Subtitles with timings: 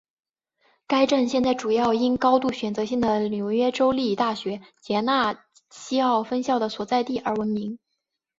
[0.87, 7.77] 该镇现在主要因高度选择性的纽约州立大学杰纳西奥分校的所在地而闻名。